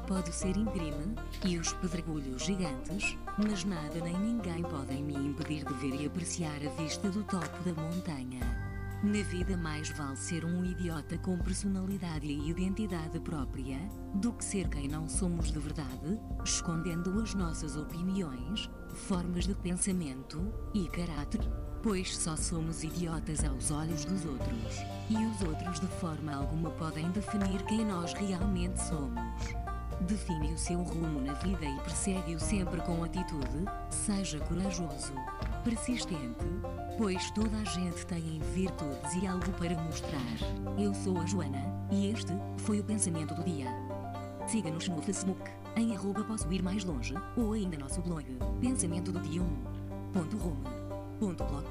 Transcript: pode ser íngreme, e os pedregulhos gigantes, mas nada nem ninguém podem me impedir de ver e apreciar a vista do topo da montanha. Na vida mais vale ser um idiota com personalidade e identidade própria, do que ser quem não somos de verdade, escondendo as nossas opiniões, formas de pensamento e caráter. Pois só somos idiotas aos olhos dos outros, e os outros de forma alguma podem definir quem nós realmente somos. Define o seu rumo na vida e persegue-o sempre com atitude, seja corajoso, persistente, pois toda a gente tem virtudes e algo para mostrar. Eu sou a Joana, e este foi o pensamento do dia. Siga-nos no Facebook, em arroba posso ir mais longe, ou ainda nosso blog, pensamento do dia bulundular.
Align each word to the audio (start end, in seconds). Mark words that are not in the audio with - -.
pode 0.00 0.32
ser 0.32 0.56
íngreme, 0.56 1.14
e 1.44 1.58
os 1.58 1.72
pedregulhos 1.74 2.42
gigantes, 2.42 3.16
mas 3.36 3.64
nada 3.64 4.00
nem 4.00 4.18
ninguém 4.18 4.62
podem 4.62 5.02
me 5.02 5.14
impedir 5.14 5.64
de 5.64 5.74
ver 5.74 6.00
e 6.00 6.06
apreciar 6.06 6.56
a 6.66 6.82
vista 6.82 7.10
do 7.10 7.22
topo 7.24 7.62
da 7.64 7.74
montanha. 7.74 8.40
Na 9.02 9.22
vida 9.22 9.56
mais 9.56 9.90
vale 9.90 10.16
ser 10.16 10.44
um 10.44 10.64
idiota 10.64 11.18
com 11.18 11.36
personalidade 11.38 12.26
e 12.26 12.50
identidade 12.50 13.18
própria, 13.20 13.78
do 14.14 14.32
que 14.32 14.44
ser 14.44 14.68
quem 14.68 14.88
não 14.88 15.08
somos 15.08 15.50
de 15.50 15.58
verdade, 15.58 16.18
escondendo 16.44 17.20
as 17.20 17.34
nossas 17.34 17.76
opiniões, 17.76 18.70
formas 18.94 19.46
de 19.46 19.54
pensamento 19.56 20.52
e 20.72 20.88
caráter. 20.88 21.40
Pois 21.82 22.16
só 22.16 22.36
somos 22.36 22.84
idiotas 22.84 23.44
aos 23.44 23.72
olhos 23.72 24.04
dos 24.04 24.24
outros, 24.24 24.76
e 25.10 25.16
os 25.16 25.42
outros 25.42 25.80
de 25.80 25.88
forma 25.88 26.32
alguma 26.32 26.70
podem 26.70 27.10
definir 27.10 27.60
quem 27.64 27.84
nós 27.84 28.12
realmente 28.12 28.80
somos. 28.80 29.18
Define 30.02 30.52
o 30.52 30.58
seu 30.58 30.80
rumo 30.80 31.20
na 31.20 31.32
vida 31.34 31.64
e 31.64 31.80
persegue-o 31.80 32.38
sempre 32.38 32.80
com 32.82 33.02
atitude, 33.02 33.64
seja 33.90 34.38
corajoso, 34.40 35.12
persistente, 35.64 36.44
pois 36.96 37.32
toda 37.32 37.56
a 37.56 37.64
gente 37.64 38.06
tem 38.06 38.40
virtudes 38.54 39.14
e 39.20 39.26
algo 39.26 39.50
para 39.52 39.76
mostrar. 39.82 40.78
Eu 40.78 40.94
sou 40.94 41.18
a 41.18 41.26
Joana, 41.26 41.64
e 41.90 42.12
este 42.12 42.32
foi 42.58 42.78
o 42.78 42.84
pensamento 42.84 43.34
do 43.34 43.42
dia. 43.42 43.66
Siga-nos 44.46 44.88
no 44.88 45.02
Facebook, 45.02 45.50
em 45.74 45.96
arroba 45.96 46.22
posso 46.22 46.52
ir 46.52 46.62
mais 46.62 46.84
longe, 46.84 47.14
ou 47.36 47.54
ainda 47.54 47.76
nosso 47.76 48.00
blog, 48.02 48.24
pensamento 48.60 49.10
do 49.10 49.20
dia 49.20 49.42
bulundular. 51.22 51.62